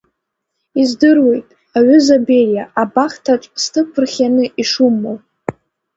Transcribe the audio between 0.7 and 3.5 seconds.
Издыруеит, аҩыза Бериа, абахҭаҿ